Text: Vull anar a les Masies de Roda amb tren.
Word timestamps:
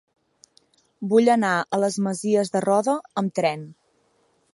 Vull 1.11 1.29
anar 1.33 1.51
a 1.59 1.79
les 1.83 1.97
Masies 2.07 2.51
de 2.57 2.63
Roda 2.67 2.97
amb 3.25 3.37
tren. 3.41 3.69